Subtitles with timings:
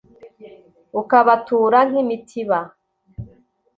[1.01, 2.59] ukabatura nk’imitiba,